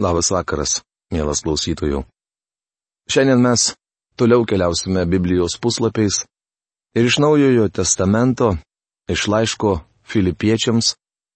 Labas 0.00 0.30
vakaras, 0.32 0.78
mielas 1.12 1.42
klausytojų. 1.44 2.06
Šiandien 3.12 3.42
mes 3.44 3.74
toliau 4.16 4.46
keliausime 4.48 5.02
Biblijos 5.04 5.58
puslapiais 5.60 6.22
ir 6.96 7.04
iš 7.04 7.18
Naujojo 7.20 7.66
testamento, 7.68 8.54
iš 9.12 9.26
laiško 9.28 9.74
filipiečiams, 10.08 10.94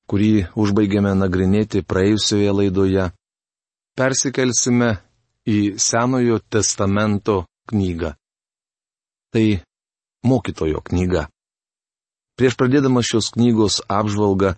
kurį 0.08 0.46
užbaigėme 0.56 1.12
nagrinėti 1.12 1.84
praėjusioje 1.84 2.56
laidoje, 2.56 3.10
persikelsime 4.00 4.90
į 5.44 5.76
Senojo 5.76 6.40
testamento 6.48 7.42
knygą. 7.68 8.14
Tai 9.28 9.46
mokytojo 10.24 10.80
knyga. 10.88 11.28
Prieš 12.40 12.56
pradėdamas 12.56 13.12
šios 13.12 13.28
knygos 13.36 13.82
apžvalgą, 13.92 14.56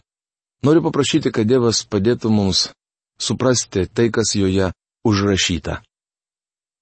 noriu 0.62 0.86
paprašyti, 0.86 1.34
kad 1.34 1.50
Dievas 1.50 1.82
padėtų 1.91 2.30
mums 2.30 2.68
suprasti 3.19 3.87
tai, 3.87 4.11
kas 4.11 4.35
joje 4.37 4.73
užrašyta. 5.07 5.80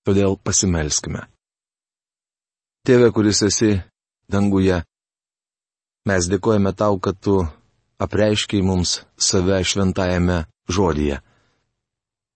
Todėl 0.04 0.36
pasimelskime. 0.36 1.26
Tėve, 2.84 3.08
kuris 3.16 3.40
esi 3.46 3.78
danguje, 4.28 4.82
mes 6.04 6.26
dėkojame 6.28 6.74
tau, 6.76 6.98
kad 7.00 7.16
tu 7.16 7.38
apreiškiai 8.04 8.64
mums 8.64 8.98
save 9.16 9.62
šventajame 9.64 10.44
žodyje. 10.68 11.22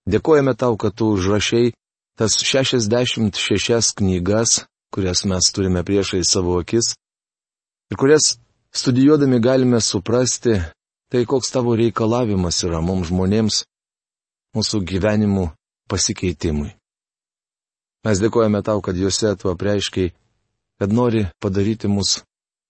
Dėkojame 0.09 0.55
tau, 0.57 0.79
kad 0.81 0.97
tu 0.97 1.13
užrašiai 1.13 1.75
tas 2.17 2.41
66 2.41 3.93
knygas, 4.01 4.65
kurias 4.91 5.25
mes 5.29 5.53
turime 5.53 5.85
priešai 5.85 6.25
savo 6.25 6.57
akis, 6.59 6.95
ir 7.93 7.97
kurias 8.01 8.39
studijuodami 8.73 9.39
galime 9.45 9.81
suprasti, 9.81 10.57
tai 11.13 11.25
koks 11.29 11.53
tavo 11.53 11.77
reikalavimas 11.77 12.65
yra 12.65 12.81
mums 12.81 13.13
žmonėms, 13.13 13.63
mūsų 14.57 14.83
gyvenimų 14.89 15.49
pasikeitimui. 15.91 16.71
Mes 18.07 18.21
dėkojame 18.23 18.63
tau, 18.65 18.81
kad 18.85 18.97
juose 18.97 19.35
tu 19.41 19.51
apreiškiai, 19.51 20.13
kad 20.79 20.93
nori 20.95 21.27
padaryti 21.43 21.91
mus 21.91 22.21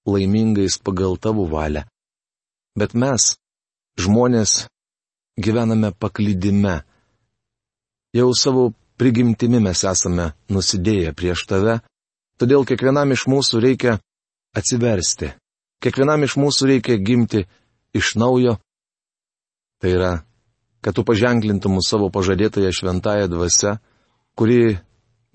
laimingais 0.08 0.78
pagal 0.80 1.18
tavo 1.20 1.44
valią. 1.50 1.84
Bet 2.78 2.94
mes, 2.94 3.34
žmonės, 4.00 4.66
gyvename 5.38 5.92
paklydime. 5.92 6.82
Jau 8.16 8.30
savo 8.34 8.72
prigimtimi 8.98 9.60
mes 9.62 9.84
esame 9.84 10.32
nusidėję 10.50 11.12
prieš 11.14 11.44
tave, 11.50 11.78
todėl 12.40 12.64
kiekvienam 12.66 13.12
iš 13.14 13.26
mūsų 13.30 13.60
reikia 13.62 13.98
atsiversti. 14.56 15.34
Kiekvienam 15.82 16.24
iš 16.26 16.38
mūsų 16.40 16.72
reikia 16.72 16.96
gimti 16.98 17.44
iš 17.94 18.16
naujo. 18.18 18.56
Tai 19.78 19.90
yra 19.94 20.12
kad 20.84 20.94
tu 20.94 21.04
paženklintum 21.04 21.78
mūsų 21.78 21.90
savo 21.90 22.08
pažadėtąją 22.14 22.70
šventąją 22.74 23.28
dvasę, 23.32 23.78
kuri 24.38 24.78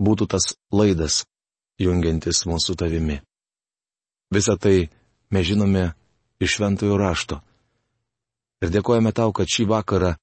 būtų 0.00 0.28
tas 0.32 0.54
laidas, 0.72 1.24
jungiantis 1.80 2.44
mūsų 2.48 2.76
tavimi. 2.80 3.20
Visą 4.34 4.56
tai 4.58 4.88
mes 5.30 5.46
žinome 5.46 5.92
iš 6.42 6.56
šventojo 6.56 6.96
rašto. 6.98 7.40
Ir 8.64 8.72
dėkojame 8.72 9.12
tau, 9.12 9.32
kad 9.36 9.50
šį 9.50 9.68
vakarą 9.68 10.14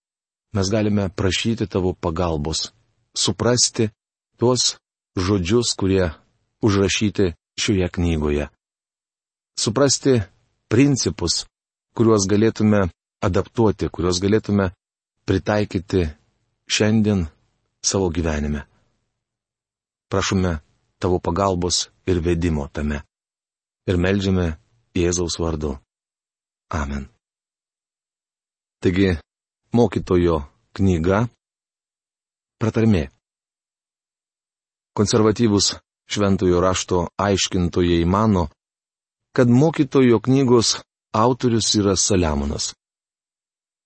mes 0.57 0.71
galime 0.73 1.09
prašyti 1.09 1.67
tavo 1.69 1.93
pagalbos, 1.93 2.71
suprasti 3.15 3.91
tuos 4.39 4.75
žodžius, 5.15 5.75
kurie 5.77 6.11
užrašyti 6.65 7.33
šioje 7.59 7.87
knygoje. 7.93 8.49
Suprasti 9.59 10.21
principus, 10.71 11.45
kuriuos 11.93 12.25
galėtume 12.27 12.87
adaptuoti, 13.21 13.91
kuriuos 13.91 14.21
galėtume 14.23 14.71
pritaikyti 15.25 16.09
šiandien 16.67 17.25
savo 17.81 18.09
gyvenime. 18.09 18.61
Prašome 20.09 20.59
tavo 20.99 21.19
pagalbos 21.19 21.89
ir 22.05 22.19
vedimo 22.19 22.67
tame. 22.67 23.01
Ir 23.87 23.97
melžiame 23.97 24.57
Jėzaus 24.95 25.39
vardu. 25.39 25.77
Amen. 26.69 27.07
Taigi, 28.81 29.17
mokytojo 29.73 30.41
knyga 30.75 31.27
Pratarmė. 32.61 33.07
Konservatyvus 34.93 35.71
šventojo 36.05 36.59
rašto 36.61 37.07
aiškintojai 37.17 38.05
mano, 38.05 38.49
kad 39.33 39.49
mokytojo 39.49 40.19
knygos 40.19 40.75
autorius 41.13 41.71
yra 41.79 41.95
Saliamonas. 41.95 42.75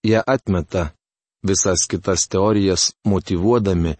Jie 0.03 0.19
atmeta 0.19 0.94
visas 1.47 1.85
kitas 1.89 2.27
teorijas 2.31 2.93
motivuodami, 3.03 3.95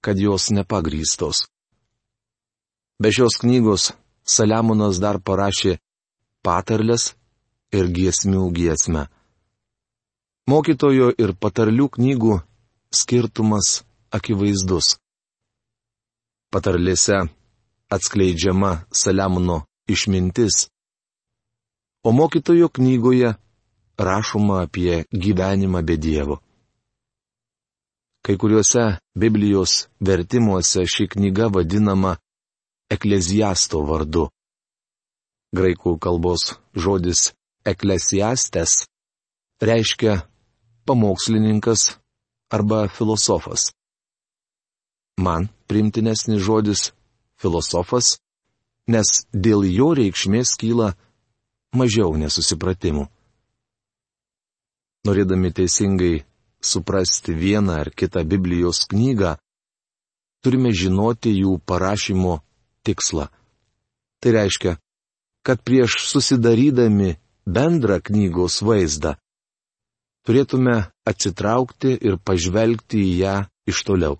kad 0.00 0.18
jos 0.18 0.50
nepagrystos. 0.50 1.46
Be 3.02 3.12
šios 3.12 3.38
knygos 3.40 3.92
Saliamonas 4.28 4.98
dar 5.00 5.16
parašė 5.24 5.78
patarlės 6.44 7.14
ir 7.72 7.88
giesmių 7.96 8.42
giesmę. 8.58 9.06
Mokytojo 10.48 11.08
ir 11.22 11.32
patarlių 11.42 11.86
knygų 11.96 12.34
skirtumas 12.92 13.82
akivaizdus. 14.12 14.96
Patarlėse 16.52 17.18
atskleidžiama 17.92 18.72
Saliamono 18.92 19.62
išmintis, 19.88 20.68
o 22.04 22.12
mokytojo 22.12 22.68
knygoje 22.68 23.34
rašoma 23.98 24.62
apie 24.64 25.04
gyvenimą 25.12 25.82
be 25.84 25.96
Dievo. 25.96 26.36
Kai 28.28 28.36
kuriuose 28.36 28.82
Biblijos 29.16 29.88
vertimuose 30.04 30.82
ši 30.94 31.06
knyga 31.08 31.46
vadinama 31.48 32.10
ekleziasto 32.92 33.80
vardu. 33.88 34.26
Graikų 35.56 35.94
kalbos 35.96 36.44
žodis 36.76 37.22
eklesiastes 37.72 38.84
reiškia 39.64 40.18
pamokslininkas 40.84 41.86
arba 42.52 42.82
filosofas. 42.92 43.70
Man 45.16 45.48
primtinesnis 45.64 46.44
žodis 46.44 46.92
filosofas, 47.40 48.18
nes 48.92 49.24
dėl 49.32 49.64
jo 49.72 49.94
reikšmės 49.96 50.52
kyla 50.60 50.92
mažiau 51.72 52.12
nesusipratimų. 52.20 53.08
Norėdami 55.08 55.56
teisingai 55.56 56.27
suprasti 56.60 57.34
vieną 57.34 57.72
ar 57.82 57.90
kitą 57.94 58.24
Biblijos 58.24 58.84
knygą, 58.90 59.36
turime 60.42 60.72
žinoti 60.72 61.32
jų 61.42 61.58
parašymo 61.68 62.38
tikslą. 62.86 63.28
Tai 64.18 64.30
reiškia, 64.34 64.76
kad 65.46 65.62
prieš 65.62 66.00
susidarydami 66.10 67.14
bendrą 67.46 68.00
knygos 68.02 68.60
vaizdą, 68.66 69.14
turėtume 70.26 70.76
atsitraukti 71.08 71.94
ir 72.04 72.18
pažvelgti 72.18 73.00
į 73.00 73.12
ją 73.22 73.36
iš 73.70 73.84
toliau. 73.86 74.18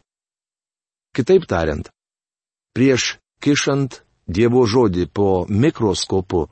Kitaip 1.16 1.48
tariant, 1.50 1.90
prieš 2.76 3.16
kišant 3.42 4.02
Dievo 4.28 4.66
žodį 4.68 5.06
po 5.08 5.46
mikroskopu, 5.48 6.42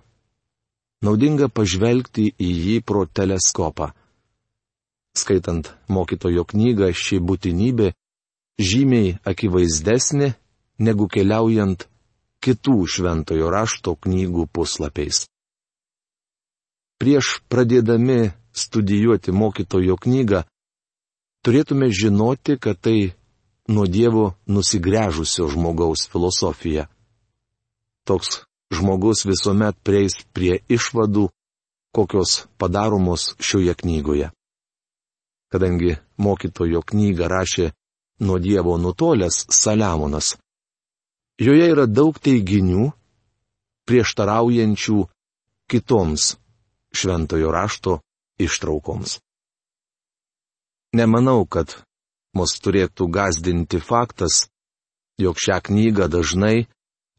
naudinga 1.04 1.50
pažvelgti 1.52 2.30
į 2.40 2.50
jį 2.66 2.76
pro 2.88 3.04
teleskopą. 3.04 3.90
Skaitant 5.16 5.70
mokytojo 5.88 6.44
knygą, 6.44 6.90
ši 6.92 7.18
būtinybė 7.24 7.92
žymiai 8.60 9.16
akivaizdesnė 9.24 10.34
negu 10.84 11.08
keliaujant 11.08 11.86
kitų 12.44 12.76
šventojo 12.84 13.48
rašto 13.52 13.96
knygų 13.96 14.44
puslapiais. 14.52 15.24
Prieš 17.00 17.40
pradėdami 17.48 18.32
studijuoti 18.56 19.32
mokytojo 19.32 19.96
knygą, 20.04 20.44
turėtume 21.44 21.88
žinoti, 21.92 22.56
kad 22.60 22.80
tai 22.80 23.16
nuo 23.72 23.88
Dievo 23.88 24.34
nusigręžusio 24.48 25.48
žmogaus 25.52 26.06
filosofija. 26.12 26.86
Toks 28.04 28.44
žmogus 28.72 29.24
visuomet 29.26 29.76
prieis 29.82 30.20
prie 30.32 30.60
išvadų, 30.68 31.28
kokios 31.96 32.44
padaromos 32.60 33.32
šioje 33.40 33.74
knygoje 33.80 34.35
kadangi 35.56 35.96
mokytojo 36.20 36.82
knygą 36.84 37.28
rašė 37.32 37.70
nuo 38.20 38.36
Dievo 38.38 38.76
nutolęs 38.76 39.46
Saliamonas. 39.48 40.36
Joje 41.40 41.68
yra 41.72 41.86
daug 41.88 42.16
teiginių, 42.20 42.90
prieštaraujančių 43.88 44.98
kitoms 45.70 46.36
šventojo 46.92 47.52
rašto 47.52 48.00
ištraukoms. 48.40 49.16
Nemanau, 50.96 51.44
kad 51.48 51.72
mus 52.36 52.56
turėtų 52.60 53.08
gazdinti 53.12 53.80
faktas, 53.80 54.46
jog 55.20 55.40
šią 55.40 55.60
knygą 55.68 56.08
dažnai 56.12 56.66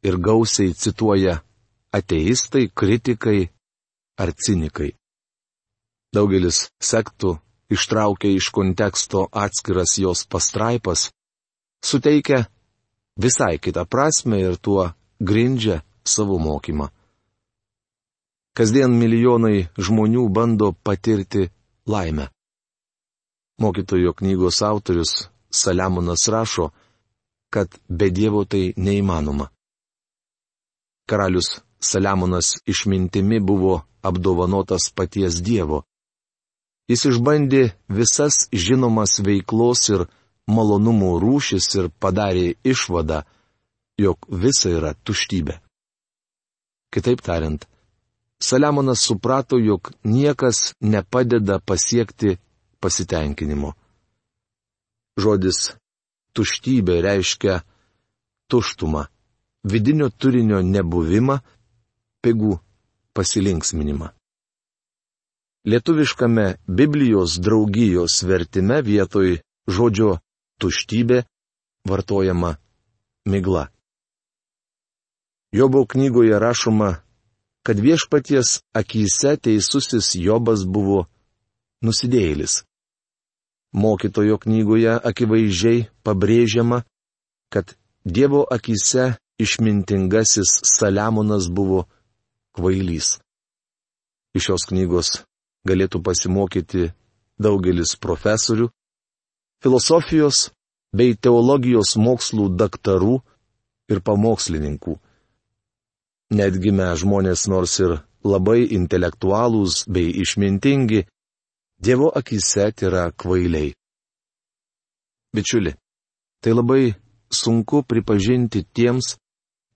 ir 0.05 0.17
gausiai 0.17 0.77
cituoja 0.77 1.41
ateistai, 1.93 2.69
kritikai 2.69 3.49
ar 4.21 4.33
cinikai. 4.33 4.93
Daugelis 6.13 6.67
sektų 6.81 7.37
ištraukia 7.69 8.31
iš 8.31 8.49
konteksto 8.49 9.27
atskiras 9.31 9.97
jos 9.97 10.25
pastraipas, 10.25 11.11
suteikia 11.85 12.45
visai 13.15 13.57
kitą 13.59 13.85
prasme 13.85 14.39
ir 14.39 14.55
tuo 14.57 14.91
grindžia 15.19 15.81
savo 16.03 16.37
mokymą. 16.39 16.89
Kasdien 18.57 18.93
milijonai 18.97 19.67
žmonių 19.77 20.23
bando 20.33 20.71
patirti 20.73 21.49
laimę. 21.85 22.29
Mokytojo 23.61 24.13
knygos 24.13 24.61
autorius 24.61 25.29
Saliamonas 25.49 26.27
rašo, 26.27 26.71
kad 27.53 27.69
be 27.89 28.09
Dievo 28.09 28.45
tai 28.45 28.73
neįmanoma. 28.77 29.49
Karalius 31.09 31.61
Saliamonas 31.79 32.57
išmintimi 32.65 33.39
buvo 33.39 33.81
apdovanotas 34.01 34.91
paties 34.95 35.41
Dievo. 35.41 35.83
Jis 36.87 37.03
išbandė 37.09 37.63
visas 37.91 38.47
žinomas 38.53 39.17
veiklos 39.23 39.89
ir 39.91 40.05
malonumų 40.47 41.17
rūšis 41.19 41.67
ir 41.75 41.89
padarė 41.99 42.53
išvadą, 42.63 43.23
jog 43.99 44.27
visa 44.43 44.71
yra 44.71 44.93
tuštybė. 45.03 45.57
Kitaip 46.93 47.21
tariant, 47.21 47.67
Saliamonas 48.39 49.01
suprato, 49.01 49.57
jog 49.57 49.91
niekas 50.03 50.73
nepadeda 50.79 51.59
pasiekti 51.59 52.37
pasitenkinimo. 52.79 53.73
Žodis 55.17 55.73
tuštybė 56.37 57.01
reiškia 57.01 57.63
tuštumą, 58.47 59.07
vidinio 59.65 60.11
turinio 60.13 60.61
nebuvimą, 60.61 61.39
pigų 62.21 62.59
pasilinksminimą. 63.17 64.13
Lietuviškame 65.67 66.55
Biblijos 66.67 67.39
draugijos 67.43 68.21
vertime 68.23 68.77
vietoj 68.81 69.33
žodžio 69.67 70.13
tuštybė 70.63 71.25
vartojama 71.89 72.53
migla. 73.27 73.65
Jobo 75.51 75.83
knygoje 75.85 76.39
rašoma 76.39 76.93
kad 77.67 77.79
viešpaties 77.79 78.61
akise 78.71 79.35
teisusis 79.43 80.13
Jobas 80.15 80.63
buvo 80.63 81.03
nusidėjėlis. 81.83 82.63
Mokytojo 83.75 84.39
knygoje 84.39 84.95
akivaizdžiai 85.11 85.89
pabrėžiama, 85.99 86.85
kad 87.51 87.75
Dievo 88.07 88.45
akise 88.47 89.17
išmintingasis 89.35 90.61
Saliamonas 90.63 91.51
buvo 91.51 91.89
kvailys. 92.55 93.17
Iš 94.31 94.47
šios 94.47 94.71
knygos 94.71 95.26
galėtų 95.67 96.01
pasimokyti 96.03 96.91
daugelis 97.41 97.95
profesorių, 98.01 98.69
filosofijos 99.63 100.47
bei 100.95 101.15
teologijos 101.15 101.95
mokslų 101.99 102.49
daktarų 102.57 103.19
ir 103.91 104.01
pamokslininkų. 104.01 104.97
Netgi 106.37 106.71
mes 106.75 107.03
žmonės 107.03 107.47
nors 107.51 107.77
ir 107.79 107.99
labai 108.27 108.65
intelektualūs 108.75 109.85
bei 109.87 110.09
išmintingi, 110.23 111.05
Dievo 111.77 112.09
akise 112.09 112.71
yra 112.81 113.11
kvailiai. 113.13 113.69
Bičiuli, 115.33 115.75
tai 116.41 116.51
labai 116.57 116.95
sunku 117.29 117.83
pripažinti 117.85 118.63
tiems, 118.73 119.13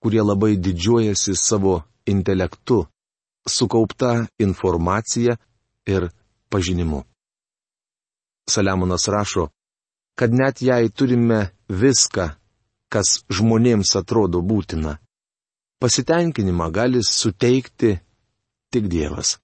kurie 0.02 0.22
labai 0.22 0.56
didžiuojasi 0.58 1.36
savo 1.38 1.84
intelektu, 2.06 2.88
sukaupta 3.46 4.26
informacija 4.38 5.36
ir 5.86 6.10
pažinimu. 6.50 7.02
Saliamonas 8.50 9.08
rašo, 9.08 9.48
kad 10.18 10.32
net 10.32 10.62
jei 10.62 10.90
turime 10.90 11.40
viską, 11.68 12.28
kas 12.92 13.22
žmonėms 13.32 13.94
atrodo 13.96 14.42
būtina, 14.42 14.98
pasitenkinimą 15.80 16.68
gali 16.70 17.00
suteikti 17.02 17.96
tik 18.72 18.88
Dievas. 18.92 19.38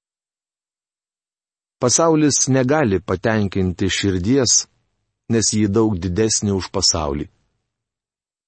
Pasaulis 1.78 2.48
negali 2.48 2.98
patenkinti 3.00 3.86
širdies, 3.88 4.66
nes 5.30 5.52
ji 5.54 5.68
daug 5.70 5.94
didesnė 5.94 6.52
už 6.58 6.70
pasaulį. 6.74 7.28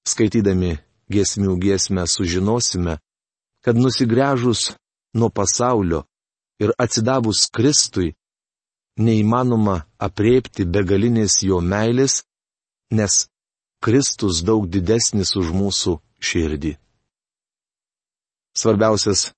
Skaitydami 0.07 0.75
giesmių 1.11 1.55
giesmę 1.61 2.03
sužinosime, 2.07 2.97
kad 3.63 3.77
nusigręžus 3.77 4.73
nuo 5.13 5.29
pasaulio 5.29 6.03
ir 6.61 6.73
atsidavus 6.77 7.47
Kristui, 7.55 8.13
neįmanoma 9.01 9.81
apriepti 10.07 10.65
begalinės 10.65 11.41
jo 11.47 11.59
meilės, 11.61 12.21
nes 12.91 13.25
Kristus 13.81 14.43
daug 14.45 14.67
didesnis 14.69 15.33
už 15.39 15.49
mūsų 15.57 15.97
širdį. 16.21 16.75
Svarbiausias 18.53 19.31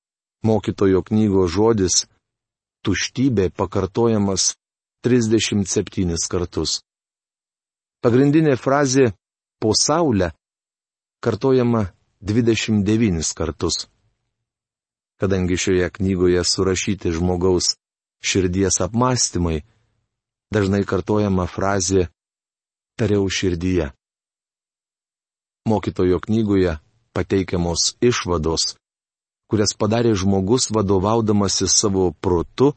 mokytojo 0.43 1.03
knygos 1.07 1.53
žodis- 1.55 1.95
tuštybė 2.85 3.51
pakartojamas 3.55 4.55
37 5.05 6.27
kartus. 6.27 6.81
Pagrindinė 8.03 8.57
frazė- 8.59 9.13
po 9.61 9.71
saulę 9.71 10.33
kartojama 11.23 11.93
29 12.19 13.33
kartus. 13.33 13.87
Kadangi 15.23 15.55
šioje 15.55 15.87
knygoje 15.95 16.43
surašyti 16.43 17.13
žmogaus 17.15 17.77
širdies 18.19 18.81
apmąstymai, 18.83 19.63
dažnai 20.51 20.83
kartojama 20.83 21.47
frazė- 21.47 22.09
tariau 22.99 23.29
širdyje. 23.31 23.93
Mokytojo 25.71 26.19
knygoje 26.19 26.75
pateikiamos 27.15 27.95
išvados 28.03 28.75
kurias 29.53 29.75
padarė 29.77 30.15
žmogus 30.17 30.71
vadovaudamasi 30.73 31.67
savo 31.69 32.07
protu 32.25 32.71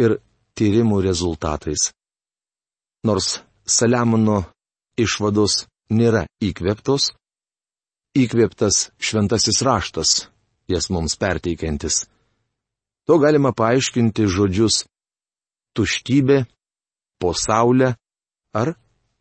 ir 0.00 0.14
tyrimų 0.56 1.02
rezultatais. 1.04 1.90
Nors 3.04 3.42
Saliamono 3.68 4.38
išvados 4.96 5.66
nėra 5.92 6.22
įkvėptos, 6.40 7.10
įkvėptas 8.16 8.78
šventasis 8.96 9.60
raštas, 9.66 10.12
jas 10.68 10.90
mums 10.90 11.16
perteikiantis. 11.16 12.06
To 13.06 13.18
galima 13.22 13.52
paaiškinti 13.54 14.26
žodžius 14.26 14.84
tuštybė, 15.76 16.44
po 17.20 17.32
saulę 17.34 17.94
ar 18.52 18.74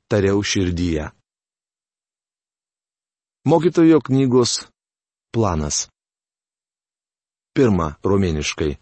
tariau 0.10 0.42
širdyje. 0.44 1.12
Mokytojo 3.46 4.00
knygos 4.02 4.66
planas. 5.32 5.86
Pirma, 7.56 7.94
romėniškai. 8.04 8.76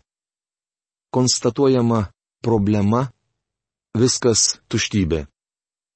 Konstatuojama 1.13 2.07
problema- 2.41 3.11
viskas 4.01 4.57
tuštybė. 4.71 5.27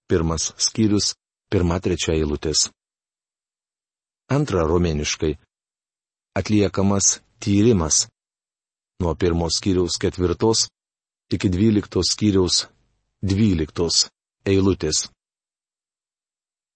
Pirmas 0.08 0.54
skyrius, 0.58 1.16
pirma 1.50 1.80
trečia 1.80 2.14
eilutės. 2.14 2.70
Antra, 4.30 4.68
romėniškai. 4.68 5.38
Atliekamas 6.38 7.22
tyrimas. 7.42 8.08
Nuo 9.02 9.16
pirmos 9.16 9.54
skyriaus 9.58 9.96
ketvirtos 10.02 10.60
iki 11.34 11.48
dvyliktos 11.54 12.12
skyriaus 12.14 12.56
dvyliktos 13.30 13.96
eilutės. 14.46 15.08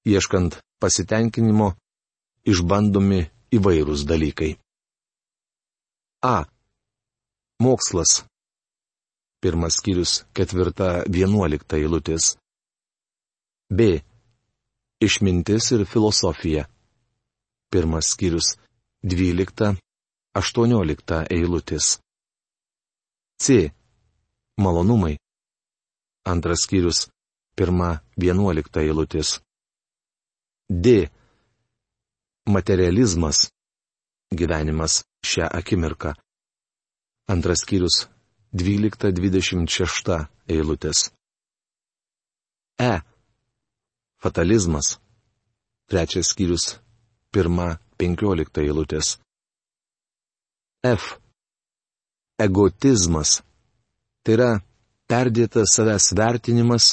Ieškant 0.09 0.57
pasitenkinimo, 0.81 1.67
išbandomi 2.51 3.21
įvairūs 3.53 4.05
dalykai. 4.09 4.55
A. 6.25 6.37
Mokslas. 7.61 8.23
Pirmas 9.41 9.77
skyrius, 9.77 10.23
ketvirta, 10.33 11.03
vienuolikta 11.05 11.77
eilutės. 11.77 12.35
B. 13.69 14.01
Išmintis 15.01 15.69
ir 15.77 15.85
filosofija. 15.85 16.65
Pirmas 17.69 18.09
skyrius, 18.13 18.55
dvylikta, 19.03 19.75
aštuoniolikta 20.37 21.25
eilutės. 21.29 21.99
C. 23.41 23.71
Malonumai. 24.61 25.17
Antras 26.25 26.65
skyrius, 26.67 27.07
pirma, 27.57 28.01
vienuolikta 28.21 28.83
eilutės. 28.85 29.39
D. 30.69 31.09
Materializmas. 32.45 33.49
Gyvenimas 34.31 35.01
šią 35.25 35.49
akimirką. 35.59 36.13
Antras 37.27 37.65
skyrius 37.65 38.05
12-26 38.53 40.21
eilutės. 40.47 41.09
E. 42.79 42.93
Fatalizmas. 44.21 44.99
Trečias 45.89 46.31
skyrius 46.31 46.77
1-15 47.35 48.59
eilutės. 48.59 49.15
F. 50.83 51.17
Egotizmas. 52.41 53.39
Tai 54.25 54.33
yra 54.35 54.49
perdėtas 55.09 55.75
savęs 55.77 56.11
vertinimas, 56.17 56.91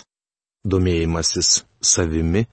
domėjimasis 0.65 1.65
savimi, 1.83 2.45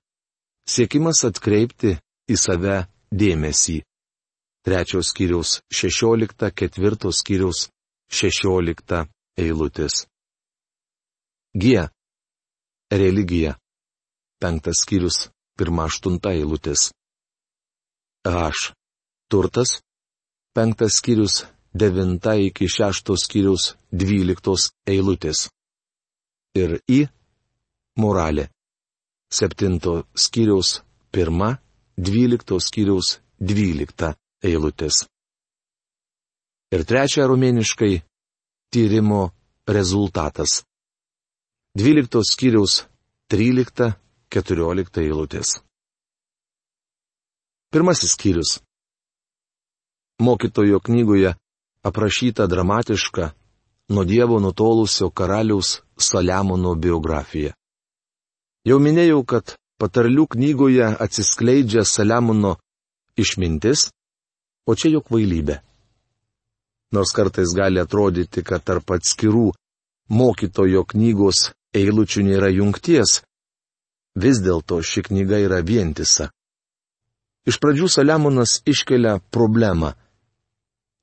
siekimas 0.68 1.22
atkreipti 1.30 1.94
į 2.32 2.40
save 2.40 2.80
dėmesį. 3.14 3.78
Trečios 4.66 5.14
skyriaus 5.14 5.60
16, 5.70 6.50
ketvirtos 6.58 7.22
skyriaus 7.22 7.68
16 8.10 9.06
eilutės. 9.38 10.08
G. 11.54 11.86
Religija. 12.92 13.56
Penktas 14.42 14.82
skyrius, 14.82 15.30
pirma 15.58 15.86
aštunta 15.86 16.34
eilutės. 16.34 16.90
H. 18.26 18.74
Turtas. 19.30 19.82
Penktas 20.56 20.98
skyrius, 20.98 21.46
devinta 21.74 22.36
iki 22.36 22.68
šeštos 22.68 23.26
skyrius, 23.28 23.76
dvyliktos 23.92 24.72
eilutės. 24.88 25.50
Ir 26.56 26.80
I. 26.88 27.06
Moralė. 28.00 28.48
Septinto 29.32 30.06
skyriaus, 30.16 30.80
pirma, 31.12 31.58
dvyliktos 31.98 32.70
skyriaus, 32.70 33.20
dvylikta 33.40 34.16
eilutės. 34.44 35.04
Ir 36.72 36.86
trečia 36.88 37.28
rumėniškai- 37.28 38.02
tyrimo 38.74 39.32
rezultatas. 39.68 40.64
12 41.76 42.24
skyriaus 42.24 42.86
13-14 43.30 45.04
eilutės. 45.04 45.65
Pirmasis 47.76 48.12
skyrius. 48.12 48.52
Mokytojo 50.20 50.80
knygoje 50.80 51.36
aprašyta 51.84 52.48
dramatiška, 52.48 53.32
nuo 53.90 54.04
Dievo 54.04 54.40
nutolusio 54.40 55.10
karaliaus 55.10 55.82
Saliamono 55.98 56.72
biografija. 56.76 57.52
Jau 58.64 58.78
minėjau, 58.80 59.26
kad 59.28 59.58
patarlių 59.82 60.24
knygoje 60.36 60.88
atsiskleidžia 61.06 61.84
Saliamono 61.84 62.54
išmintis, 63.20 63.90
o 64.70 64.76
čia 64.80 64.94
jo 64.94 65.04
kvailybė. 65.04 65.60
Nors 66.96 67.12
kartais 67.12 67.52
gali 67.60 67.84
atrodyti, 67.84 68.40
kad 68.40 68.64
tarp 68.64 68.96
atskirų 68.96 69.50
mokytojo 70.08 70.86
knygos 70.96 71.52
eilučių 71.76 72.24
nėra 72.32 72.56
jungties, 72.56 73.20
vis 74.16 74.40
dėlto 74.48 74.80
ši 74.80 75.10
knyga 75.12 75.44
yra 75.50 75.60
vientisa. 75.60 76.32
Iš 77.46 77.60
pradžių 77.62 77.88
Saliamonas 77.92 78.60
iškelia 78.66 79.20
problemą. 79.34 79.94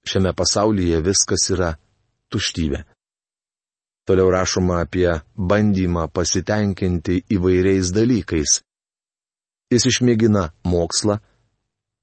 Šiame 0.02 0.32
pasaulyje 0.34 0.98
viskas 1.06 1.46
yra 1.54 1.76
tuštybė. 2.34 2.82
Toliau 4.02 4.32
rašoma 4.34 4.80
apie 4.82 5.20
bandymą 5.38 6.08
pasitenkinti 6.10 7.20
įvairiais 7.30 7.92
dalykais. 7.94 8.58
Jis 9.70 9.86
išmėgina 9.86 10.48
mokslą, 10.66 11.20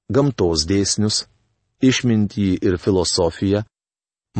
gamtos 0.08 0.64
dėsnius, 0.70 1.26
išmintį 1.84 2.48
ir 2.64 2.78
filosofiją, 2.80 3.60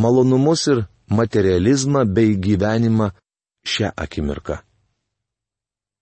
malonumus 0.01 0.65
ir 0.73 0.87
materializmą 1.13 2.07
bei 2.09 2.39
gyvenimą 2.41 3.11
šią 3.67 3.93
akimirką. 3.97 4.57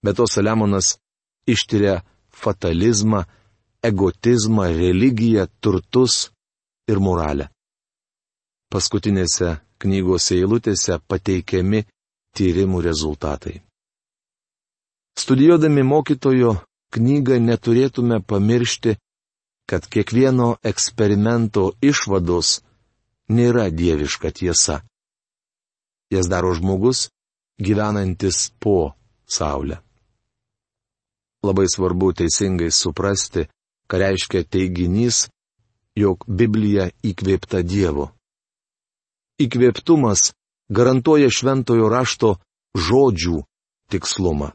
Be 0.05 0.15
to 0.15 0.29
Saliamonas 0.31 0.95
ištiria 1.51 1.99
fatalizmą, 2.31 3.25
egotizmą, 3.83 4.65
religiją, 4.73 5.47
turtus 5.61 6.31
ir 6.89 7.01
moralę. 7.01 7.49
Paskutinėse 8.73 9.57
knygos 9.81 10.31
eilutėse 10.37 10.99
pateikiami 11.09 11.85
tyrimų 12.37 12.83
rezultatai. 12.85 13.57
Studijuodami 15.19 15.83
mokytojo 15.83 16.53
knygą 16.95 17.39
neturėtume 17.43 18.21
pamiršti, 18.23 18.97
kad 19.69 19.87
kiekvieno 19.93 20.57
eksperimento 20.65 21.73
išvados 21.85 22.61
nėra 23.29 23.69
dieviška 23.71 24.31
tiesa. 24.33 24.81
Jas 26.13 26.29
daro 26.33 26.55
žmogus, 26.57 27.09
gyvenantis 27.61 28.49
po 28.61 28.95
Saulę. 29.29 29.83
Labai 31.45 31.67
svarbu 31.69 32.15
teisingai 32.17 32.71
suprasti, 32.73 33.45
ką 33.89 34.01
reiškia 34.03 34.45
teiginys, 34.45 35.27
jog 35.97 36.25
Biblija 36.29 36.91
įkvėpta 37.03 37.63
Dievo. 37.67 38.11
Įkvėptumas 39.41 40.33
garantuoja 40.71 41.31
šventojo 41.33 41.89
rašto 41.91 42.37
žodžių 42.77 43.43
tikslumą. 43.91 44.53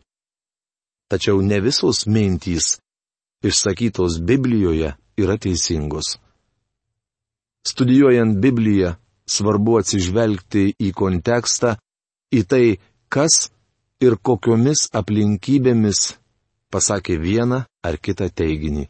Tačiau 1.09 1.41
ne 1.41 1.59
visos 1.61 2.05
mintys 2.07 2.77
išsakytos 3.43 4.19
Biblijoje 4.23 4.93
yra 5.19 5.37
teisingos. 5.37 6.17
Studijuojant 7.67 8.39
Bibliją, 8.43 8.95
svarbu 9.27 9.77
atsižvelgti 9.79 10.73
į 10.83 10.89
kontekstą, 10.95 11.77
į 12.33 12.41
tai, 12.49 12.65
kas 13.07 13.51
ir 14.03 14.17
kokiomis 14.19 14.89
aplinkybėmis 14.91 16.17
pasakė 16.73 17.19
vieną 17.21 17.63
ar 17.87 17.99
kitą 18.03 18.27
teiginį. 18.27 18.89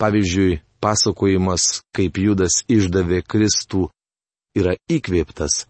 Pavyzdžiui, 0.00 0.60
pasakojimas, 0.80 1.80
kaip 1.96 2.18
Judas 2.20 2.60
išdavė 2.68 3.22
Kristų, 3.24 3.86
yra 4.58 4.76
įkvėptas. 4.92 5.64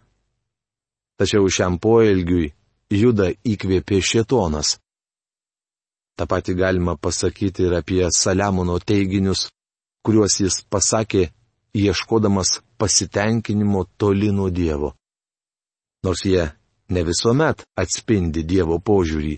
Tačiau 1.16 1.47
šiam 1.49 1.78
poelgiui 1.78 2.52
Judą 2.90 3.30
įkvėpė 3.47 4.00
Šetonas. 4.02 4.76
Ta 6.16 6.26
pati 6.26 6.54
galima 6.54 6.97
pasakyti 6.97 7.66
ir 7.66 7.76
apie 7.78 8.02
Saliamono 8.11 8.78
teiginius, 8.78 9.49
kuriuos 10.04 10.38
jis 10.40 10.61
pasakė, 10.71 11.28
ieškodamas 11.76 12.61
pasitenkinimo 12.78 13.85
toli 13.99 14.30
nuo 14.33 14.50
Dievo. 14.50 14.95
Nors 16.04 16.23
jie 16.25 16.47
ne 16.88 17.02
visuomet 17.04 17.66
atspindi 17.76 18.42
Dievo 18.42 18.78
požiūrį. 18.78 19.35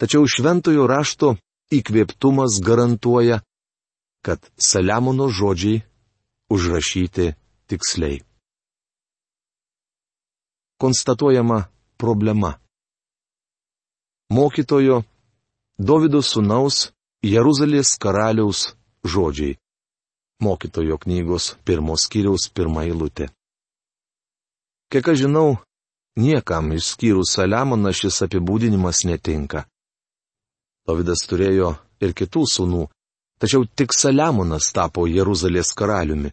Tačiau 0.00 0.28
šventojo 0.28 0.86
rašto 0.86 1.34
įkvėptumas 1.74 2.60
garantuoja, 2.64 3.40
kad 4.22 4.50
Saliamono 4.56 5.28
žodžiai 5.28 5.82
užrašyti 6.50 7.32
tiksliai. 7.66 8.20
Konstatuojama 10.80 11.64
problema. 11.96 12.58
Mokytojo 14.30 15.02
Davido 15.78 16.20
sūnaus 16.20 16.90
Jeruzalės 17.24 17.96
karaliaus 18.00 18.74
žodžiai. 19.04 19.56
Mokytojo 20.40 20.96
knygos 21.00 21.56
pirmos 21.64 22.06
kiriaus 22.08 22.48
pirmą 22.54 22.84
eilutę. 22.88 23.28
Kiek 24.90 25.08
aš 25.08 25.18
žinau, 25.24 25.58
Niekam 26.16 26.72
išskyrus 26.74 27.36
Saliamoną 27.36 27.92
šis 27.94 28.18
apibūdinimas 28.26 29.04
netinka. 29.06 29.64
Davidas 30.86 31.22
turėjo 31.30 31.76
ir 32.02 32.14
kitų 32.18 32.42
sūnų, 32.50 32.82
tačiau 33.40 33.64
tik 33.64 33.94
Saliamonas 33.96 34.70
tapo 34.76 35.06
Jeruzalės 35.08 35.72
karaliumi. 35.78 36.32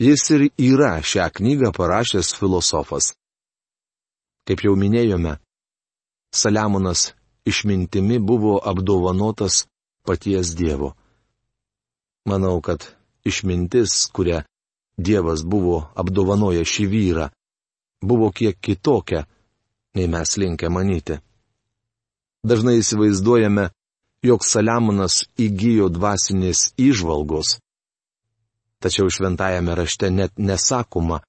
Jis 0.00 0.22
ir 0.34 0.42
yra 0.56 0.92
šią 1.04 1.26
knygą 1.36 1.72
parašęs 1.76 2.34
filosofas. 2.38 3.12
Kaip 4.48 4.64
jau 4.64 4.76
minėjome, 4.76 5.36
Saliamonas 6.32 7.10
išmintimi 7.44 8.18
buvo 8.18 8.60
apdovanotas 8.70 9.66
paties 10.06 10.54
Dievo. 10.56 10.94
Manau, 12.28 12.60
kad 12.60 12.84
išmintis, 13.24 14.06
kurią 14.14 14.42
Dievas 15.00 15.42
buvo 15.44 15.88
apdovanoję 15.96 16.64
šį 16.64 16.86
vyrą, 16.92 17.26
buvo 18.04 18.28
kiek 18.32 18.58
kitokia, 18.60 19.24
nei 19.96 20.08
mes 20.08 20.36
linkę 20.36 20.68
manyti. 20.68 21.16
Dažnai 22.44 22.80
įsivaizduojame, 22.80 23.70
jog 24.22 24.44
Saliamonas 24.44 25.24
įgyjo 25.40 25.88
dvasinės 25.92 26.70
įžvalgos. 26.80 27.58
Tačiau 28.80 29.12
šventajame 29.12 29.74
rašte 29.76 30.10
net 30.12 30.32
nesakoma, 30.36 31.20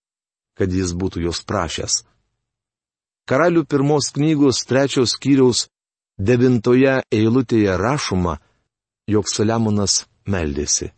kad 0.55 0.71
jis 0.71 0.93
būtų 0.95 1.25
jos 1.27 1.43
prašęs. 1.48 2.03
Karalių 3.27 3.63
pirmos 3.67 4.12
knygos 4.15 4.63
trečios 4.67 5.15
skyriaus 5.15 5.67
devintoje 6.19 7.01
eilutėje 7.12 7.75
rašoma, 7.79 8.38
jog 9.07 9.27
Saliamonas 9.27 10.05
meldėsi. 10.27 10.91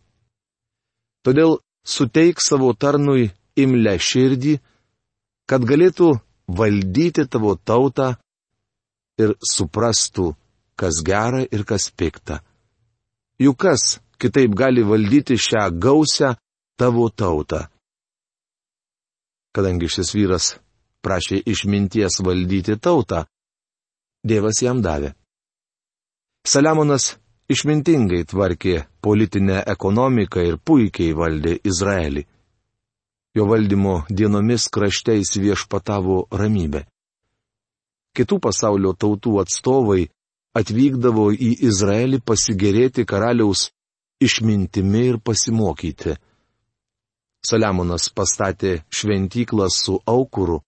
Todėl 1.24 1.58
suteik 1.86 2.42
savo 2.42 2.72
tarnui 2.74 3.30
imlę 3.56 3.96
širdį, 3.98 4.58
kad 5.48 5.64
galėtų 5.64 6.10
valdyti 6.48 7.24
tavo 7.30 7.54
tautą 7.56 8.14
ir 9.20 9.34
suprastų, 9.40 10.34
kas 10.80 11.02
gera 11.06 11.44
ir 11.44 11.64
kas 11.64 11.90
pikta. 11.90 12.40
Juk 13.38 13.58
kas 13.66 13.98
kitaip 14.18 14.54
gali 14.54 14.82
valdyti 14.82 15.36
šią 15.36 15.68
gausią 15.84 16.34
tavo 16.78 17.08
tautą. 17.10 17.66
Kadangi 19.54 19.88
šis 19.90 20.10
vyras 20.16 20.46
prašė 21.04 21.42
išminties 21.46 22.22
valdyti 22.26 22.78
tautą, 22.80 23.24
Dievas 24.24 24.62
jam 24.64 24.78
davė. 24.80 25.10
Saliamonas 26.48 27.10
išmintingai 27.52 28.22
tvarkė 28.30 28.78
politinę 29.04 29.58
ekonomiką 29.68 30.44
ir 30.48 30.56
puikiai 30.56 31.12
valdė 31.12 31.58
Izraelį. 31.70 32.22
Jo 33.36 33.44
valdymo 33.50 33.94
dienomis 34.08 34.70
krašte 34.72 35.18
įsiviešpatavo 35.20 36.16
ramybė. 36.40 36.86
Kitų 38.16 38.38
pasaulio 38.46 38.94
tautų 38.96 39.36
atstovai 39.42 40.06
atvykdavo 40.58 41.30
į 41.32 41.50
Izraelį 41.68 42.20
pasigėrėti 42.26 43.04
karaliaus 43.08 43.68
išmintimi 44.22 45.02
ir 45.10 45.18
pasimokyti. 45.18 46.14
Saliamonas 47.44 48.08
pastatė 48.16 48.78
šventyklą 48.88 49.66
su 49.68 49.98
aukuru, 50.08 50.62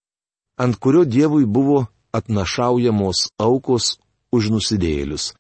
ant 0.61 0.77
kurio 0.77 1.05
Dievui 1.09 1.47
buvo 1.47 1.87
atnašaujamos 2.13 3.31
aukos 3.41 3.97
už 4.33 4.51
nusidėjėlius. 4.53 5.33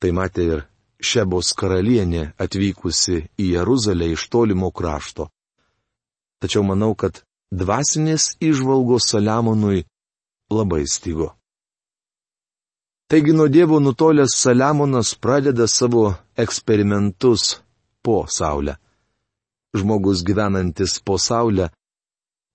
Tai 0.00 0.10
matė 0.16 0.46
ir 0.54 0.66
Šebos 1.00 1.54
karalienė 1.56 2.34
atvykusi 2.44 3.22
į 3.40 3.44
Jeruzalę 3.54 4.10
iš 4.12 4.26
tolimo 4.32 4.68
krašto. 4.68 5.30
Tačiau 6.40 6.64
manau, 6.64 6.92
kad 6.92 7.22
dvasinės 7.52 8.34
išvalgos 8.40 9.08
Saliamonui 9.12 9.86
labai 10.52 10.84
stygo. 10.84 11.39
Taigi 13.10 13.32
nuo 13.32 13.48
Dievo 13.48 13.80
nutolęs 13.80 14.32
Saliamonas 14.42 15.14
pradeda 15.14 15.66
savo 15.66 16.14
eksperimentus 16.36 17.42
po 18.02 18.26
Saulę. 18.36 18.76
Žmogus 19.74 20.22
gyvenantis 20.22 20.92
po 21.04 21.18
Saulę 21.18 21.66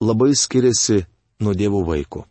labai 0.01 0.35
skiriasi 0.35 1.05
nuo 1.39 1.53
Dievo 1.53 1.83
vaiko. 1.83 2.23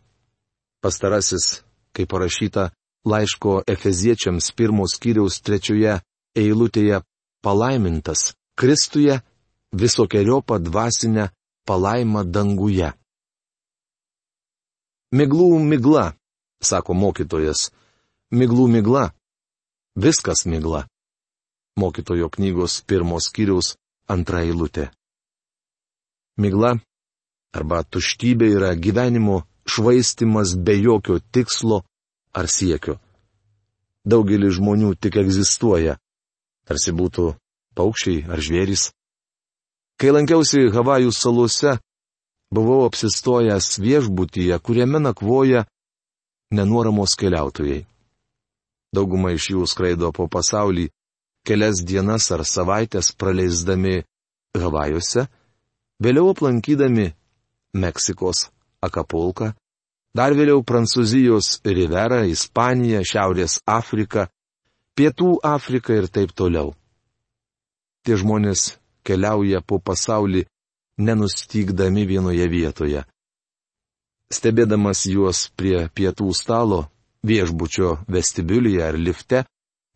Pastarasis, 0.81 1.61
kaip 1.93 2.09
parašyta 2.09 2.63
laiško 3.05 3.61
Efeziečiams 3.67 4.49
pirmos 4.57 4.97
skyriaus 4.97 5.37
trečioje 5.45 6.01
eilutėje, 6.35 7.03
palaimintas 7.45 8.33
Kristuje 8.57 9.21
visokiojo 9.71 10.41
padvasinę 10.41 11.29
palaimą 11.67 12.25
danguje. 12.25 12.89
Miglų 15.13 15.49
migla, 15.61 16.13
sako 16.61 16.93
mokytojas, 16.93 17.69
miglų 18.39 18.67
migla. 18.75 19.05
Viskas 19.95 20.45
migla. 20.45 20.85
Mokytojo 21.79 22.29
knygos 22.35 22.81
pirmos 22.87 23.29
skyriaus 23.29 23.75
antra 24.11 24.43
eilutė. 24.47 24.89
Migla 26.37 26.75
arba 27.55 27.83
tuštybė 27.83 28.49
yra 28.57 28.73
gyvenimo 28.75 29.43
švaistimas 29.67 30.55
be 30.65 30.75
jokio 30.79 31.19
tikslo 31.31 31.83
ar 32.35 32.49
siekio. 32.51 32.99
Daugelis 34.05 34.59
žmonių 34.59 34.93
tik 35.01 35.17
egzistuoja, 35.23 35.95
tarsi 36.67 36.91
būtų 36.93 37.31
paukščiai 37.75 38.27
ar 38.29 38.43
žvėrys. 38.43 38.91
Kai 39.95 40.11
lankiausi 40.11 40.67
Havajų 40.75 41.11
salose, 41.15 41.77
buvau 42.53 42.83
apsistojęs 42.85 43.79
viešbutyje, 43.79 44.59
kuriame 44.59 44.99
nakvoja 44.99 45.65
nenuoramos 46.51 47.15
keliautojai. 47.15 47.85
Dauguma 48.93 49.33
iš 49.35 49.49
jų 49.53 49.65
skraido 49.67 50.11
po 50.15 50.27
pasaulį 50.31 50.89
kelias 51.45 51.81
dienas 51.85 52.31
ar 52.31 52.43
savaitės 52.45 53.11
praleisdami 53.17 54.03
Havajuose, 54.55 55.25
vėliau 56.01 56.31
aplankydami 56.31 57.09
Meksikos 57.75 58.49
Akapulką, 58.85 59.51
dar 60.15 60.33
vėliau 60.37 60.63
Prancūzijos 60.63 61.59
Riverą, 61.65 62.23
Ispaniją, 62.31 63.03
Šiaurės 63.03 63.59
Afriką, 63.67 64.29
Pietų 64.95 65.39
Afriką 65.43 65.99
ir 65.99 66.07
taip 66.07 66.31
toliau. 66.31 66.71
Tie 68.05 68.15
žmonės 68.15 68.77
keliauja 69.03 69.59
po 69.61 69.81
pasaulį 69.83 70.45
nenustygdami 70.97 72.05
vienoje 72.07 72.47
vietoje. 72.47 73.03
Stebėdamas 74.31 75.03
juos 75.11 75.49
prie 75.57 75.89
pietų 75.93 76.31
stalo, 76.33 76.85
viešbučio 77.27 77.97
vestibiulyje 78.07 78.81
ar 78.87 78.97
lifte, 78.99 79.43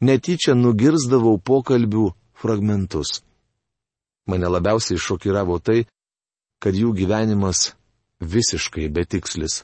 netyčia 0.02 0.56
nugirzdavau 0.56 1.38
pokalbių 1.40 2.10
fragmentus. 2.42 3.22
Mane 4.30 4.48
labiausiai 4.48 5.00
šokiravo 5.02 5.58
tai, 5.60 5.86
kad 6.62 6.76
jų 6.76 6.94
gyvenimas 6.96 7.74
visiškai 8.20 8.90
betikslis. 8.94 9.64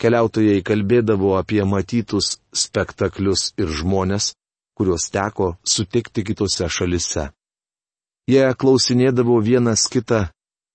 Keliautojai 0.00 0.62
kalbėdavo 0.64 1.34
apie 1.36 1.60
matytus 1.68 2.38
spektaklius 2.56 3.50
ir 3.60 3.68
žmonės, 3.68 4.32
kuriuos 4.76 5.10
teko 5.12 5.54
sutikti 5.64 6.24
kitose 6.24 6.68
šalise. 6.72 7.28
Jie 8.30 8.46
klausinėdavo 8.56 9.36
vienas 9.44 9.84
kitą, 9.92 10.28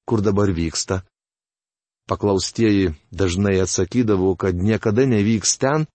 kur 0.05 0.21
dabar 0.21 0.51
vyksta, 0.53 1.01
Paklaustieji 2.05 2.93
dažnai 3.11 3.57
atsakydavo, 3.61 4.35
kad 4.35 4.55
niekada 4.55 5.05
nevyks 5.09 5.57
ten, 5.57 5.87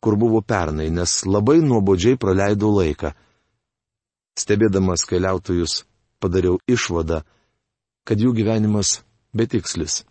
kur 0.00 0.16
buvo 0.16 0.40
pernai, 0.40 0.90
nes 0.90 1.24
labai 1.26 1.58
nuobodžiai 1.58 2.16
praleido 2.16 2.70
laiką. 2.70 3.10
Stebėdamas 4.38 5.04
keliautojus, 5.10 5.84
padariau 6.22 6.60
išvadą, 6.70 7.24
kad 8.06 8.22
jų 8.22 8.32
gyvenimas 8.38 9.00
betikslis. 9.34 10.04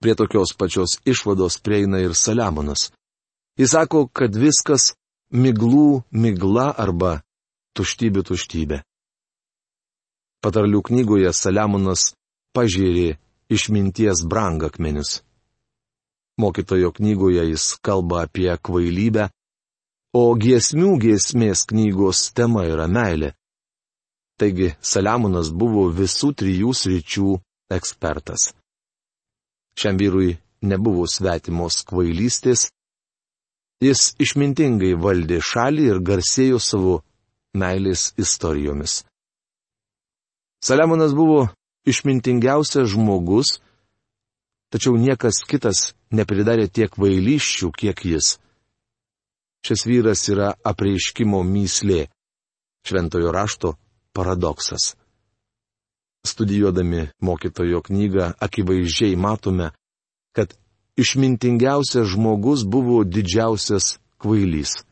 Prie 0.00 0.16
tokios 0.18 0.52
pačios 0.56 0.98
išvados 1.06 1.60
prieina 1.62 2.00
ir 2.02 2.16
Saliamonas. 2.16 2.90
Jis 3.60 3.74
sako, 3.76 4.08
kad 4.08 4.34
viskas 4.34 4.94
miglų 5.30 6.02
migla 6.10 6.70
arba 6.72 7.20
tuštybė 7.76 8.24
tuštybė. 8.26 8.82
Patarlių 10.40 10.80
knygoje 10.88 11.32
Saliamonas 11.36 12.14
pažiūrė 12.56 13.18
išminties 13.50 14.24
brangakmenis. 14.30 15.20
Mokytojo 16.40 16.92
knygoje 16.96 17.44
jis 17.50 17.64
kalba 17.84 18.24
apie 18.24 18.52
kvailybę, 18.66 19.28
o 20.16 20.22
giesmių 20.34 20.94
giesmės 21.02 21.66
knygos 21.70 22.30
tema 22.34 22.64
yra 22.66 22.86
meilė. 22.88 23.34
Taigi 24.40 24.70
Saliamonas 24.80 25.50
buvo 25.52 25.84
visų 25.92 26.32
trijų 26.40 26.72
sričių 26.80 27.34
ekspertas. 27.76 28.52
Šiam 29.78 30.00
vyrui 30.00 30.38
nebuvo 30.62 31.04
svetimos 31.06 31.82
kvailystės, 31.88 32.70
jis 33.84 34.14
išmintingai 34.24 34.94
valdė 35.04 35.40
šalį 35.44 35.86
ir 35.92 36.00
garsėjo 36.08 36.58
savo 36.60 36.96
meilės 37.56 38.10
istorijomis. 38.20 39.02
Saliamonas 40.64 41.14
buvo 41.16 41.46
išmintingiausias 41.86 42.90
žmogus, 42.92 43.58
tačiau 44.70 44.96
niekas 45.00 45.42
kitas 45.48 45.92
nepridarė 46.12 46.68
tiek 46.68 46.94
vailyščių, 46.98 47.70
kiek 47.72 48.04
jis. 48.04 48.36
Šis 49.66 49.84
vyras 49.88 50.22
yra 50.32 50.54
apreiškimo 50.64 51.42
myslė, 51.44 52.06
šventojo 52.86 53.32
rašto 53.32 53.74
paradoksas. 54.16 54.94
Studijuodami 56.24 57.08
mokytojo 57.24 57.80
knygą 57.84 58.32
akivaizdžiai 58.40 59.16
matome, 59.16 59.70
kad 60.36 60.52
išmintingiausias 61.00 62.08
žmogus 62.12 62.64
buvo 62.64 63.04
didžiausias 63.04 63.96
kvailys. 64.20 64.84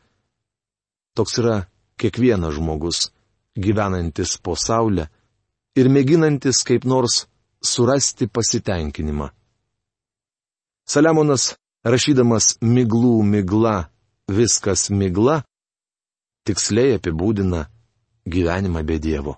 Toks 1.13 1.37
yra 1.41 1.57
kiekvienas 2.01 2.57
žmogus, 2.57 3.09
gyvenantis 3.53 4.37
po 4.41 4.55
saulę 4.57 5.09
ir 5.77 5.89
mėginantis 5.89 6.63
kaip 6.65 6.85
nors 6.85 7.25
surasti 7.61 8.27
pasitenkinimą. 8.27 9.29
Saliamonas, 10.89 11.53
rašydamas 11.85 12.57
miglų 12.65 13.19
migla, 13.23 13.89
viskas 14.31 14.89
migla, 14.89 15.43
tiksliai 16.47 16.97
apibūdina 16.97 17.67
gyvenimą 18.25 18.83
be 18.85 18.97
Dievo. 18.99 19.37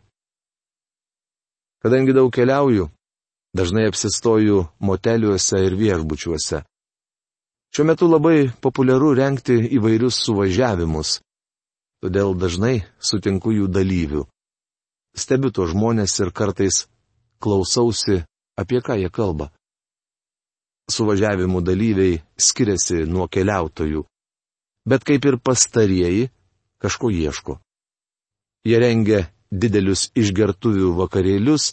Kadangi 1.82 2.14
daug 2.14 2.32
keliauju, 2.32 2.88
dažnai 3.58 3.88
apsistoju 3.90 4.68
moteliuose 4.80 5.60
ir 5.66 5.76
viešbučiuose. 5.76 6.62
Šiuo 7.72 7.86
metu 7.88 8.08
labai 8.08 8.52
populiaru 8.64 9.14
renkti 9.18 9.56
įvairius 9.78 10.20
suvažiavimus, 10.26 11.20
todėl 12.04 12.36
dažnai 12.36 12.84
sutinku 13.00 13.52
jų 13.56 13.68
dalyvių 13.72 14.26
stebiu 15.18 15.52
to 15.52 15.68
žmonės 15.68 16.20
ir 16.24 16.32
kartais 16.32 16.86
klausausi, 17.42 18.22
apie 18.58 18.82
ką 18.86 18.98
jie 19.02 19.10
kalba. 19.10 19.50
Suvažiavimų 20.92 21.62
dalyviai 21.64 22.22
skiriasi 22.38 23.06
nuo 23.08 23.28
keliautojų, 23.32 24.04
bet 24.90 25.06
kaip 25.08 25.26
ir 25.26 25.38
pastarieji, 25.40 26.30
kažko 26.82 27.12
ieško. 27.14 27.60
Jie 28.68 28.78
rengia 28.82 29.22
didelius 29.52 30.10
išgertuvių 30.18 30.92
vakarėlius 31.00 31.72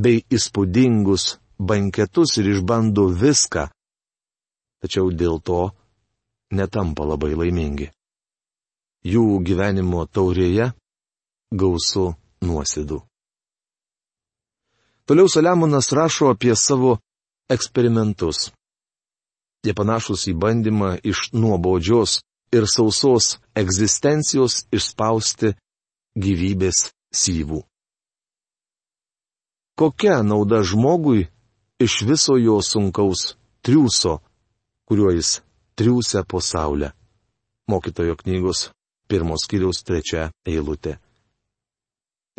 bei 0.00 0.22
įspūdingus 0.30 1.36
banketus 1.58 2.38
ir 2.40 2.50
išbando 2.54 3.08
viską, 3.12 3.68
tačiau 4.80 5.10
dėl 5.12 5.40
to 5.44 5.70
netampa 6.56 7.04
labai 7.04 7.34
laimingi. 7.36 7.90
Jų 9.04 9.40
gyvenimo 9.44 10.04
taurėje 10.06 10.72
gausu 11.52 12.10
nuosėdų. 12.44 13.00
Toliau 15.06 15.28
Saliamonas 15.28 15.90
rašo 15.92 16.30
apie 16.30 16.54
savo 16.56 16.98
eksperimentus. 17.50 18.50
Jie 19.66 19.74
panašus 19.76 20.28
į 20.30 20.34
bandymą 20.40 20.90
iš 21.04 21.30
nuobodžios 21.34 22.20
ir 22.54 22.66
sausos 22.70 23.36
egzistencijos 23.58 24.64
išspausti 24.72 25.52
gyvybės 26.16 26.90
syvų. 27.14 27.60
Kokia 29.80 30.20
nauda 30.22 30.62
žmogui 30.62 31.28
iš 31.80 32.02
viso 32.08 32.36
jo 32.36 32.60
sunkaus 32.62 33.34
triūso, 33.64 34.18
kuriuo 34.88 35.14
jis 35.16 35.40
triūsia 35.74 36.24
po 36.28 36.40
saulę? 36.44 36.92
Mokytojo 37.70 38.16
knygos 38.20 38.68
pirmos 39.08 39.46
kiriaus 39.50 39.82
trečia 39.86 40.30
eilutė. 40.46 40.98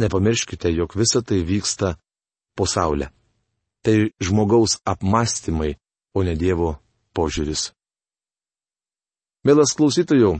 Nepamirškite, 0.02 0.72
jog 0.74 0.96
visa 0.98 1.22
tai 1.22 1.44
vyksta 1.46 1.96
po 2.58 2.66
saulę. 2.66 3.12
Tai 3.86 4.10
žmogaus 4.22 4.80
apmąstymai, 4.86 5.76
o 6.14 6.24
ne 6.24 6.36
Dievo 6.36 6.76
požiūris. 7.16 7.72
Mielas 9.46 9.74
klausytojų, 9.78 10.36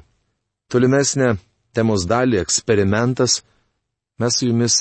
tolimesnė 0.70 1.36
temos 1.74 2.06
dalį 2.06 2.42
eksperimentas 2.42 3.40
mes 4.22 4.38
su 4.38 4.50
jumis 4.50 4.76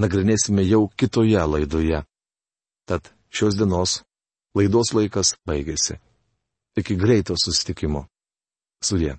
nagrinėsime 0.00 0.64
jau 0.64 0.86
kitoje 0.96 1.42
laidoje. 1.52 2.02
Tad 2.88 3.12
šios 3.28 3.58
dienos 3.58 4.00
laidos 4.56 4.94
laikas 4.96 5.34
baigėsi. 5.48 5.98
Iki 6.76 6.96
greito 6.96 7.36
susitikimo. 7.36 8.06
Sudė. 8.84 9.16